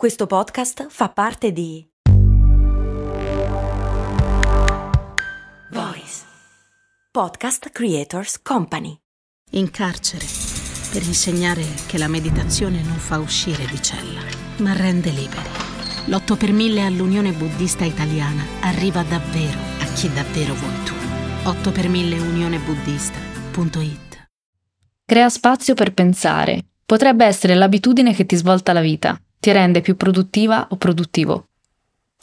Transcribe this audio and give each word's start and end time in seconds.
Questo 0.00 0.26
podcast 0.26 0.86
fa 0.88 1.10
parte 1.10 1.52
di 1.52 1.86
Voice 5.72 6.22
Podcast 7.10 7.68
Creators 7.68 8.40
Company. 8.40 8.96
In 9.50 9.70
carcere 9.70 10.24
per 10.90 11.02
insegnare 11.02 11.66
che 11.86 11.98
la 11.98 12.08
meditazione 12.08 12.80
non 12.80 12.96
fa 12.96 13.18
uscire 13.18 13.66
di 13.66 13.82
cella, 13.82 14.22
ma 14.60 14.72
rende 14.72 15.10
liberi. 15.10 15.50
L'8 16.06 16.38
per 16.38 16.52
1000 16.52 16.82
all'Unione 16.82 17.32
Buddista 17.32 17.84
Italiana 17.84 18.42
arriva 18.62 19.02
davvero 19.02 19.58
a 19.80 19.84
chi 19.92 20.10
davvero 20.14 20.54
vuoi 20.54 20.82
tu. 20.82 20.94
8 21.44 21.72
per 21.72 21.90
1000 21.90 22.18
unionebuddista.it 22.20 24.28
Crea 25.04 25.28
spazio 25.28 25.74
per 25.74 25.92
pensare. 25.92 26.68
Potrebbe 26.86 27.26
essere 27.26 27.54
l'abitudine 27.54 28.14
che 28.14 28.24
ti 28.24 28.36
svolta 28.36 28.72
la 28.72 28.80
vita 28.80 29.20
ti 29.40 29.50
rende 29.52 29.80
più 29.80 29.96
produttiva 29.96 30.66
o 30.68 30.76
produttivo? 30.76 31.46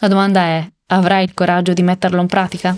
La 0.01 0.07
domanda 0.07 0.41
è, 0.41 0.71
avrai 0.89 1.23
il 1.23 1.33
coraggio 1.33 1.73
di 1.73 1.81
metterlo 1.81 2.21
in 2.21 2.27
pratica? 2.27 2.77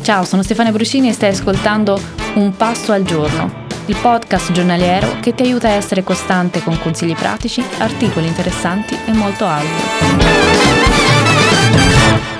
Ciao, 0.00 0.24
sono 0.24 0.42
Stefania 0.42 0.72
Bruscini 0.72 1.10
e 1.10 1.12
stai 1.12 1.30
ascoltando 1.30 2.00
Un 2.36 2.56
Passo 2.56 2.92
al 2.92 3.02
Giorno, 3.02 3.66
il 3.86 3.96
podcast 4.00 4.52
giornaliero 4.52 5.20
che 5.20 5.34
ti 5.34 5.42
aiuta 5.42 5.68
a 5.68 5.72
essere 5.72 6.02
costante 6.02 6.62
con 6.62 6.78
consigli 6.78 7.14
pratici, 7.14 7.62
articoli 7.76 8.26
interessanti 8.26 8.96
e 9.06 9.12
molto 9.12 9.44
altro. 9.44 9.84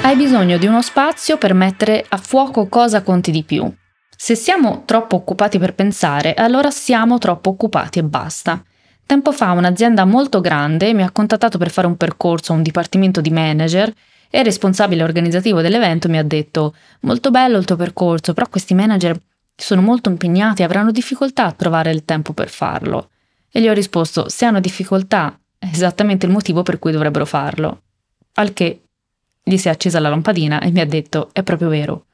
Hai 0.00 0.16
bisogno 0.16 0.56
di 0.56 0.66
uno 0.66 0.80
spazio 0.80 1.36
per 1.36 1.52
mettere 1.52 2.06
a 2.08 2.16
fuoco 2.16 2.68
cosa 2.68 3.02
conti 3.02 3.30
di 3.30 3.42
più. 3.42 3.70
Se 4.16 4.34
siamo 4.34 4.84
troppo 4.86 5.16
occupati 5.16 5.58
per 5.58 5.74
pensare, 5.74 6.32
allora 6.32 6.70
siamo 6.70 7.18
troppo 7.18 7.50
occupati 7.50 7.98
e 7.98 8.04
basta. 8.04 8.62
Tempo 9.06 9.30
fa 9.30 9.52
un'azienda 9.52 10.04
molto 10.04 10.40
grande 10.40 10.92
mi 10.92 11.04
ha 11.04 11.12
contattato 11.12 11.58
per 11.58 11.70
fare 11.70 11.86
un 11.86 11.96
percorso 11.96 12.52
a 12.52 12.56
un 12.56 12.62
dipartimento 12.62 13.20
di 13.20 13.30
manager 13.30 13.92
e 14.28 14.40
il 14.40 14.44
responsabile 14.44 15.04
organizzativo 15.04 15.60
dell'evento 15.60 16.08
mi 16.08 16.18
ha 16.18 16.24
detto 16.24 16.74
molto 17.02 17.30
bello 17.30 17.56
il 17.56 17.64
tuo 17.64 17.76
percorso, 17.76 18.34
però 18.34 18.48
questi 18.48 18.74
manager 18.74 19.16
sono 19.54 19.80
molto 19.80 20.10
impegnati 20.10 20.62
e 20.62 20.64
avranno 20.64 20.90
difficoltà 20.90 21.44
a 21.44 21.52
trovare 21.52 21.92
il 21.92 22.04
tempo 22.04 22.32
per 22.32 22.48
farlo. 22.48 23.10
E 23.48 23.60
gli 23.60 23.68
ho 23.68 23.72
risposto 23.72 24.28
se 24.28 24.44
hanno 24.44 24.58
difficoltà 24.58 25.38
è 25.56 25.68
esattamente 25.72 26.26
il 26.26 26.32
motivo 26.32 26.64
per 26.64 26.80
cui 26.80 26.90
dovrebbero 26.90 27.24
farlo. 27.26 27.82
Al 28.34 28.52
che 28.52 28.82
gli 29.40 29.56
si 29.56 29.68
è 29.68 29.70
accesa 29.70 30.00
la 30.00 30.08
lampadina 30.08 30.58
e 30.58 30.72
mi 30.72 30.80
ha 30.80 30.86
detto 30.86 31.30
è 31.32 31.44
proprio 31.44 31.68
vero. 31.68 32.06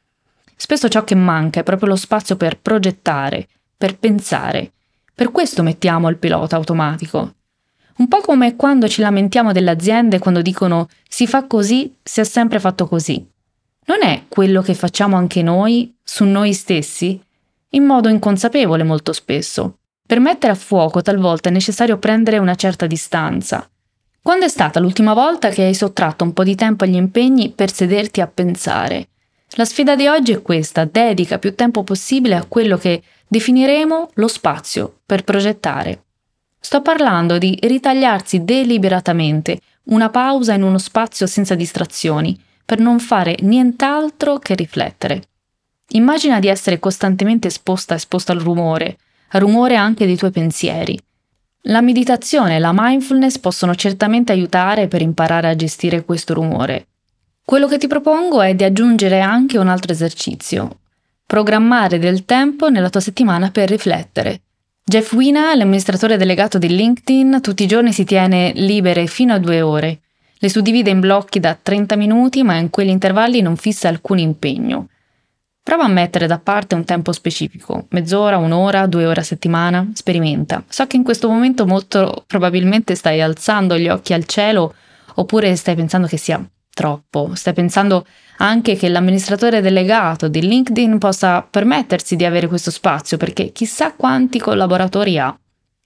Spesso 0.55 0.91
ciò 0.91 1.05
che 1.05 1.15
manca 1.15 1.61
è 1.61 1.63
proprio 1.63 1.89
lo 1.89 1.97
spazio 1.97 2.37
per 2.37 2.61
progettare, 2.61 3.49
per 3.79 3.97
pensare, 3.97 4.73
per 5.23 5.31
questo 5.31 5.63
mettiamo 5.63 6.09
il 6.09 6.17
pilota 6.17 6.57
automatico. 6.57 7.35
Un 7.99 8.09
po' 8.09 8.19
come 8.23 8.57
quando 8.57 8.89
ci 8.89 9.01
lamentiamo 9.01 9.53
delle 9.53 9.71
aziende 9.71 10.19
quando 10.19 10.43
dicono 10.43 10.89
si 11.09 11.29
fa 11.29 11.47
così, 11.47 11.97
si 12.03 12.19
è 12.19 12.25
sempre 12.25 12.59
fatto 12.59 12.89
così. 12.89 13.25
Non 13.85 14.03
è 14.03 14.25
quello 14.27 14.63
che 14.63 14.75
facciamo 14.75 15.15
anche 15.15 15.41
noi 15.41 15.95
su 16.03 16.25
noi 16.25 16.53
stessi? 16.53 17.23
In 17.69 17.85
modo 17.85 18.09
inconsapevole 18.09 18.83
molto 18.83 19.13
spesso. 19.13 19.77
Per 20.05 20.19
mettere 20.19 20.55
a 20.55 20.57
fuoco 20.57 21.03
talvolta 21.03 21.51
è 21.51 21.53
necessario 21.53 21.99
prendere 21.99 22.39
una 22.39 22.57
certa 22.57 22.89
distanza. 22.89 23.71
Quando 24.21 24.47
è 24.47 24.49
stata 24.49 24.81
l'ultima 24.81 25.15
volta 25.15 25.51
che 25.51 25.63
hai 25.63 25.75
sottratto 25.75 26.25
un 26.25 26.33
po' 26.33 26.43
di 26.43 26.57
tempo 26.57 26.83
agli 26.83 26.97
impegni 26.97 27.51
per 27.51 27.73
sederti 27.73 28.21
a 28.21 28.27
pensare? 28.27 29.11
La 29.57 29.67
sfida 29.67 29.95
di 29.97 30.07
oggi 30.07 30.33
è 30.33 30.41
questa, 30.41 30.87
dedica 30.87 31.39
più 31.39 31.55
tempo 31.55 31.83
possibile 31.85 32.37
a 32.37 32.47
quello 32.47 32.79
che 32.79 33.03
definiremo 33.29 34.11
lo 34.15 34.29
spazio 34.29 35.01
per 35.05 35.25
progettare. 35.25 36.05
Sto 36.59 36.81
parlando 36.81 37.37
di 37.37 37.59
ritagliarsi 37.61 38.45
deliberatamente 38.45 39.61
una 39.85 40.09
pausa 40.09 40.55
in 40.55 40.63
uno 40.63 40.79
spazio 40.79 41.27
senza 41.27 41.55
distrazioni, 41.55 42.41
per 42.65 42.79
non 42.79 42.99
fare 42.99 43.37
nient'altro 43.41 44.39
che 44.39 44.55
riflettere. 44.55 45.25
Immagina 45.89 46.39
di 46.39 46.49
essere 46.49 46.79
costantemente 46.79 47.49
esposta 47.49 47.95
esposta 47.95 48.33
al 48.33 48.39
rumore, 48.39 48.97
al 49.33 49.43
rumore 49.43 49.77
anche 49.77 50.07
dei 50.07 50.17
tuoi 50.17 50.31
pensieri. 50.31 50.99
La 51.67 51.83
meditazione 51.83 52.57
e 52.57 52.59
la 52.59 52.73
mindfulness 52.73 53.39
possono 53.39 53.75
certamente 53.75 54.33
aiutare 54.33 54.89
per 54.89 55.03
imparare 55.03 55.49
a 55.49 55.57
gestire 55.57 56.05
questo 56.05 56.33
rumore. 56.33 56.87
Quello 57.45 57.67
che 57.67 57.77
ti 57.77 57.89
propongo 57.89 58.41
è 58.41 58.55
di 58.55 58.63
aggiungere 58.63 59.21
anche 59.21 59.59
un 59.59 59.67
altro 59.67 59.93
esercizio, 59.93 60.79
programmare 61.27 61.99
del 61.99 62.25
tempo 62.25 62.71
nella 62.71 62.89
tua 62.89 63.01
settimana 63.01 63.51
per 63.51 63.69
riflettere. 63.69 64.43
Jeff 64.85 65.13
Wina, 65.13 65.55
l'amministratore 65.55 66.17
delegato 66.17 66.59
di 66.59 66.69
LinkedIn, 66.69 67.41
tutti 67.43 67.65
i 67.65 67.67
giorni 67.67 67.93
si 67.93 68.05
tiene 68.05 68.53
libere 68.55 69.07
fino 69.07 69.35
a 69.35 69.39
due 69.39 69.61
ore. 69.61 70.01
Le 70.39 70.49
suddivide 70.49 70.91
in 70.91 71.01
blocchi 71.01 71.41
da 71.41 71.59
30 71.61 71.97
minuti, 71.97 72.45
ma 72.45 72.57
in 72.57 72.71
quegli 72.71 72.89
intervalli 72.89 73.41
non 73.41 73.57
fissa 73.57 73.89
alcun 73.89 74.19
impegno. 74.19 74.89
Prova 75.63 75.85
a 75.85 75.89
mettere 75.89 76.29
da 76.29 76.39
parte 76.39 76.77
un 76.77 76.85
tempo 76.85 77.13
specifico, 77.13 77.87
mezz'ora, 77.91 78.39
un'ora, 78.39 78.87
due 78.87 79.07
ore 79.07 79.21
a 79.21 79.25
settimana, 79.25 79.91
sperimenta. 79.95 80.65
So 80.69 80.87
che 80.87 80.97
in 80.97 81.05
questo 81.05 81.29
momento 81.29 81.67
molto 81.67 82.25
probabilmente 82.27 82.95
stai 82.95 83.21
alzando 83.21 83.77
gli 83.77 83.89
occhi 83.89 84.13
al 84.13 84.27
cielo 84.27 84.75
oppure 85.17 85.55
stai 85.57 85.75
pensando 85.75 86.07
che 86.07 86.17
sia 86.17 86.45
troppo. 86.73 87.33
Stai 87.35 87.53
pensando 87.53 88.07
anche 88.39 88.77
che 88.77 88.89
l'amministratore 88.89 89.61
delegato 89.61 90.29
di 90.29 90.41
LinkedIn 90.41 90.99
possa 90.99 91.43
permettersi 91.43 92.17
di 92.17 92.25
avere 92.25 92.49
questo 92.49 92.71
spazio 92.71 93.17
perché 93.17 93.53
chissà 93.53 93.93
quanti 93.93 94.39
collaboratori 94.39 95.19
ha. 95.19 95.37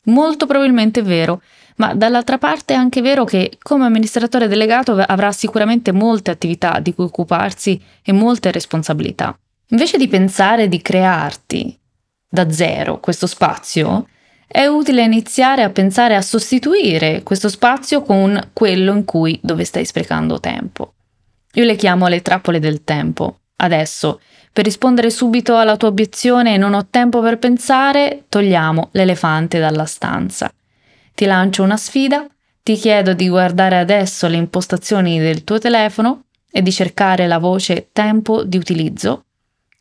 Molto 0.04 0.46
probabilmente 0.46 1.00
è 1.00 1.02
vero, 1.02 1.42
ma 1.76 1.94
dall'altra 1.94 2.38
parte 2.38 2.74
è 2.74 2.76
anche 2.76 3.02
vero 3.02 3.24
che 3.24 3.58
come 3.60 3.84
amministratore 3.84 4.48
delegato 4.48 4.96
avrà 4.96 5.32
sicuramente 5.32 5.92
molte 5.92 6.30
attività 6.30 6.78
di 6.78 6.94
cui 6.94 7.04
occuparsi 7.04 7.80
e 8.02 8.12
molte 8.12 8.52
responsabilità. 8.52 9.36
Invece 9.70 9.98
di 9.98 10.06
pensare 10.06 10.68
di 10.68 10.80
crearti 10.80 11.76
da 12.28 12.50
zero 12.50 13.00
questo 13.00 13.26
spazio, 13.26 14.06
è 14.46 14.66
utile 14.66 15.02
iniziare 15.02 15.62
a 15.62 15.70
pensare 15.70 16.14
a 16.14 16.22
sostituire 16.22 17.22
questo 17.22 17.48
spazio 17.48 18.02
con 18.02 18.50
quello 18.52 18.92
in 18.92 19.04
cui 19.04 19.38
dove 19.42 19.64
stai 19.64 19.84
sprecando 19.84 20.38
tempo. 20.38 20.94
Io 21.54 21.64
le 21.64 21.74
chiamo 21.74 22.06
le 22.06 22.22
trappole 22.22 22.60
del 22.60 22.84
tempo. 22.84 23.40
Adesso, 23.56 24.20
per 24.52 24.64
rispondere 24.64 25.10
subito 25.10 25.56
alla 25.56 25.76
tua 25.76 25.88
obiezione 25.88 26.56
non 26.56 26.74
ho 26.74 26.86
tempo 26.88 27.20
per 27.20 27.38
pensare, 27.38 28.24
togliamo 28.28 28.90
l'elefante 28.92 29.58
dalla 29.58 29.84
stanza. 29.86 30.52
Ti 31.14 31.24
lancio 31.24 31.62
una 31.62 31.76
sfida, 31.76 32.26
ti 32.62 32.74
chiedo 32.76 33.14
di 33.14 33.28
guardare 33.28 33.78
adesso 33.78 34.28
le 34.28 34.36
impostazioni 34.36 35.18
del 35.18 35.44
tuo 35.44 35.58
telefono 35.58 36.24
e 36.50 36.62
di 36.62 36.72
cercare 36.72 37.26
la 37.26 37.38
voce 37.38 37.88
tempo 37.92 38.44
di 38.44 38.56
utilizzo. 38.56 39.24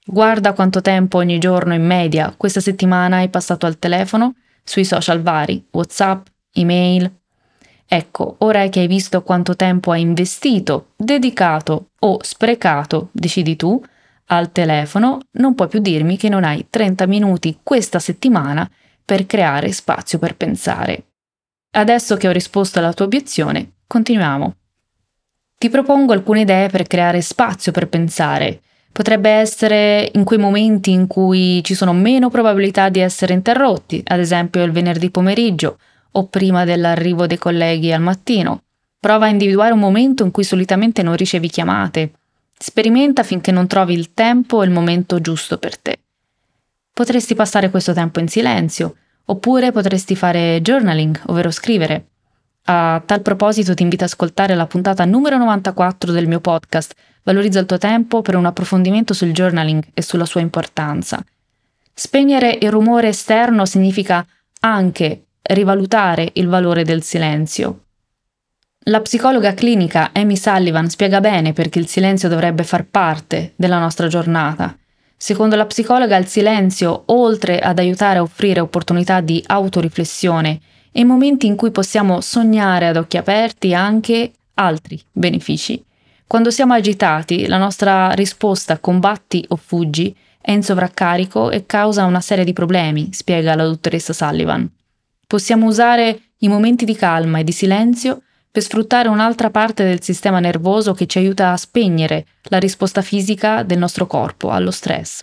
Guarda 0.05 0.53
quanto 0.53 0.81
tempo 0.81 1.17
ogni 1.17 1.39
giorno 1.39 1.73
in 1.73 1.85
media 1.85 2.33
questa 2.35 2.59
settimana 2.59 3.17
hai 3.17 3.29
passato 3.29 3.65
al 3.65 3.79
telefono 3.79 4.35
sui 4.65 4.83
social 4.83 5.21
vari, 5.21 5.65
WhatsApp, 5.71 6.27
email. 6.53 7.09
Ecco, 7.87 8.35
ora 8.39 8.67
che 8.67 8.81
hai 8.81 8.87
visto 8.87 9.21
quanto 9.21 9.55
tempo 9.55 9.91
hai 9.91 10.01
investito, 10.01 10.93
dedicato 10.97 11.91
o 11.99 12.17
sprecato, 12.21 13.09
decidi 13.11 13.55
tu, 13.55 13.81
al 14.29 14.51
telefono, 14.51 15.19
non 15.33 15.53
puoi 15.53 15.67
più 15.67 15.79
dirmi 15.79 16.17
che 16.17 16.29
non 16.29 16.43
hai 16.43 16.65
30 16.69 17.05
minuti 17.05 17.59
questa 17.61 17.99
settimana 17.99 18.69
per 19.05 19.27
creare 19.27 19.71
spazio 19.71 20.17
per 20.17 20.35
pensare. 20.35 21.05
Adesso 21.71 22.17
che 22.17 22.27
ho 22.27 22.31
risposto 22.31 22.79
alla 22.79 22.93
tua 22.93 23.05
obiezione, 23.05 23.73
continuiamo. 23.85 24.55
Ti 25.57 25.69
propongo 25.69 26.13
alcune 26.13 26.41
idee 26.41 26.69
per 26.69 26.87
creare 26.87 27.21
spazio 27.21 27.71
per 27.71 27.87
pensare, 27.87 28.61
Potrebbe 28.95 29.29
essere 29.29 30.09
in 30.13 30.23
quei 30.23 30.39
momenti 30.39 30.91
in 30.91 31.07
cui 31.07 31.61
ci 31.65 31.73
sono 31.73 31.91
meno 31.91 32.29
probabilità 32.29 32.87
di 32.87 33.01
essere 33.01 33.33
interrotti, 33.33 34.01
ad 34.07 34.21
esempio 34.21 34.63
il 34.63 34.71
venerdì 34.71 35.09
pomeriggio 35.09 35.79
o 36.11 36.27
prima 36.27 36.63
dell'arrivo 36.63 37.27
dei 37.27 37.37
colleghi 37.37 37.91
al 37.91 37.99
mattino. 37.99 38.61
Prova 38.97 39.25
a 39.25 39.29
individuare 39.29 39.73
un 39.73 39.79
momento 39.79 40.23
in 40.23 40.31
cui 40.31 40.45
solitamente 40.45 41.03
non 41.03 41.17
ricevi 41.17 41.49
chiamate. 41.49 42.11
Sperimenta 42.57 43.23
finché 43.23 43.51
non 43.51 43.67
trovi 43.67 43.93
il 43.95 44.13
tempo 44.13 44.61
e 44.61 44.65
il 44.65 44.71
momento 44.71 45.19
giusto 45.19 45.57
per 45.57 45.77
te. 45.77 45.99
Potresti 46.93 47.35
passare 47.35 47.69
questo 47.69 47.91
tempo 47.91 48.21
in 48.21 48.29
silenzio, 48.29 48.95
oppure 49.25 49.73
potresti 49.73 50.15
fare 50.15 50.61
journaling, 50.61 51.23
ovvero 51.25 51.51
scrivere. 51.51 52.05
A 52.67 53.03
tal 53.05 53.21
proposito 53.21 53.73
ti 53.73 53.83
invito 53.83 54.05
ad 54.05 54.11
ascoltare 54.11 54.55
la 54.55 54.67
puntata 54.67 55.03
numero 55.03 55.37
94 55.37 56.13
del 56.13 56.29
mio 56.29 56.39
podcast 56.39 56.95
Valorizza 57.25 57.59
il 57.59 57.65
tuo 57.65 57.79
tempo 57.79 58.21
per 58.21 58.35
un 58.35 58.45
approfondimento 58.45 59.15
sul 59.15 59.31
journaling 59.31 59.83
e 59.95 60.03
sulla 60.03 60.25
sua 60.25 60.41
importanza. 60.41 61.25
Spegnere 61.91 62.55
il 62.61 62.69
rumore 62.69 63.07
esterno 63.07 63.65
significa 63.65 64.23
anche 64.59 65.23
rivalutare 65.41 66.29
il 66.33 66.47
valore 66.47 66.83
del 66.83 67.01
silenzio. 67.01 67.85
La 68.87 69.01
psicologa 69.01 69.55
clinica 69.55 70.11
Amy 70.13 70.37
Sullivan 70.37 70.87
spiega 70.87 71.19
bene 71.19 71.51
perché 71.53 71.79
il 71.79 71.87
silenzio 71.87 72.29
dovrebbe 72.29 72.63
far 72.63 72.85
parte 72.85 73.53
della 73.55 73.79
nostra 73.79 74.07
giornata. 74.07 74.77
Secondo 75.17 75.55
la 75.55 75.65
psicologa 75.65 76.17
il 76.17 76.27
silenzio, 76.27 77.05
oltre 77.07 77.57
ad 77.57 77.79
aiutare 77.79 78.19
a 78.19 78.21
offrire 78.21 78.59
opportunità 78.59 79.21
di 79.21 79.43
autoriflessione 79.43 80.59
e 80.91 81.03
momenti 81.03 81.47
in 81.47 81.55
cui 81.55 81.71
possiamo 81.71 82.21
sognare 82.21 82.85
ad 82.85 82.97
occhi 82.97 83.17
aperti 83.17 83.73
anche 83.73 84.31
altri 84.53 85.01
benefici. 85.11 85.83
Quando 86.27 86.49
siamo 86.49 86.73
agitati, 86.73 87.45
la 87.45 87.57
nostra 87.57 88.11
risposta 88.11 88.79
combatti 88.79 89.45
o 89.49 89.55
fuggi 89.55 90.15
è 90.41 90.51
in 90.51 90.63
sovraccarico 90.63 91.51
e 91.51 91.65
causa 91.65 92.05
una 92.05 92.19
serie 92.19 92.43
di 92.43 92.51
problemi, 92.51 93.09
spiega 93.13 93.55
la 93.55 93.63
dottoressa 93.63 94.11
Sullivan. 94.11 94.69
Possiamo 95.27 95.67
usare 95.67 96.19
i 96.39 96.47
momenti 96.47 96.83
di 96.83 96.95
calma 96.95 97.39
e 97.39 97.43
di 97.43 97.51
silenzio 97.51 98.21
per 98.51 98.63
sfruttare 98.63 99.07
un'altra 99.07 99.49
parte 99.49 99.83
del 99.83 100.01
sistema 100.01 100.39
nervoso 100.39 100.93
che 100.93 101.05
ci 101.07 101.19
aiuta 101.19 101.51
a 101.51 101.57
spegnere 101.57 102.25
la 102.43 102.57
risposta 102.57 103.01
fisica 103.01 103.63
del 103.63 103.77
nostro 103.77 104.07
corpo 104.07 104.49
allo 104.49 104.71
stress. 104.71 105.21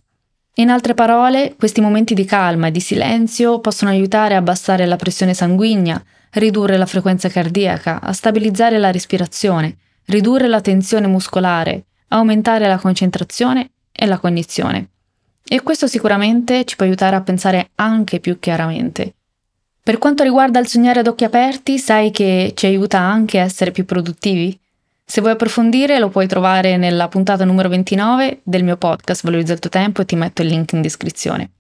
In 0.57 0.71
altre 0.71 0.95
parole, 0.95 1.55
questi 1.59 1.81
momenti 1.81 2.15
di 2.15 2.25
calma 2.25 2.67
e 2.67 2.71
di 2.71 2.81
silenzio 2.81 3.59
possono 3.61 3.91
aiutare 3.91 4.35
a 4.35 4.39
abbassare 4.39 4.87
la 4.87 4.97
pressione 4.97 5.35
sanguigna, 5.35 6.03
ridurre 6.33 6.77
la 6.77 6.87
frequenza 6.87 7.29
cardiaca, 7.29 8.01
a 8.01 8.13
stabilizzare 8.13 8.79
la 8.79 8.91
respirazione, 8.91 9.77
ridurre 10.07 10.49
la 10.49 10.61
tensione 10.61 11.07
muscolare, 11.07 11.85
aumentare 12.09 12.67
la 12.67 12.79
concentrazione 12.79 13.71
e 13.93 14.07
la 14.07 14.19
cognizione. 14.19 14.89
E 15.45 15.63
questo 15.63 15.87
sicuramente 15.87 16.65
ci 16.65 16.77
può 16.77 16.87
aiutare 16.87 17.17
a 17.17 17.21
pensare 17.21 17.71
anche 17.77 18.21
più 18.21 18.39
chiaramente. 18.39 19.15
Per 19.83 19.99
quanto 19.99 20.23
riguarda 20.23 20.61
il 20.61 20.69
sognare 20.69 21.01
ad 21.01 21.09
occhi 21.09 21.25
aperti, 21.25 21.79
sai 21.79 22.11
che 22.11 22.53
ci 22.55 22.67
aiuta 22.67 22.99
anche 22.99 23.41
a 23.41 23.43
essere 23.43 23.73
più 23.73 23.85
produttivi? 23.85 24.59
Se 25.05 25.21
vuoi 25.21 25.33
approfondire 25.33 25.99
lo 25.99 26.09
puoi 26.09 26.29
trovare 26.29 26.77
nella 26.77 27.09
puntata 27.09 27.45
numero 27.45 27.69
29 27.69 28.41
del 28.45 28.63
mio 28.63 28.77
podcast 28.77 29.25
Valorizza 29.25 29.53
il 29.53 29.59
tuo 29.59 29.71
tempo 29.71 30.01
e 30.01 30.05
ti 30.07 30.15
metto 30.15 30.43
il 30.43 30.49
link 30.49 30.73
in 30.73 30.83
descrizione. 30.83 31.51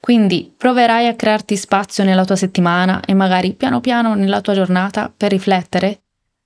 Quindi 0.00 0.52
proverai 0.56 1.06
a 1.06 1.14
crearti 1.14 1.56
spazio 1.56 2.04
nella 2.04 2.24
tua 2.24 2.36
settimana 2.36 3.02
e 3.04 3.14
magari 3.14 3.52
piano 3.52 3.80
piano 3.80 4.14
nella 4.14 4.40
tua 4.40 4.54
giornata 4.54 5.12
per 5.14 5.30
riflettere? 5.30 6.03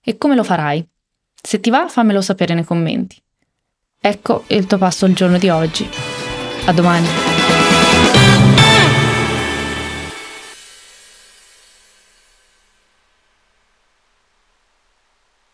E 0.08 0.16
come 0.16 0.34
lo 0.34 0.42
farai? 0.42 0.82
Se 1.34 1.60
ti 1.60 1.68
va 1.68 1.86
fammelo 1.86 2.22
sapere 2.22 2.54
nei 2.54 2.64
commenti. 2.64 3.20
Ecco 4.00 4.44
il 4.46 4.66
tuo 4.66 4.78
passo 4.78 5.04
al 5.04 5.12
giorno 5.12 5.36
di 5.36 5.50
oggi. 5.50 5.86
A 6.64 6.72
domani! 6.72 7.37